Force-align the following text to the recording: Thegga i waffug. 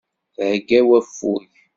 Thegga 0.35 0.75
i 0.81 0.83
waffug. 0.87 1.49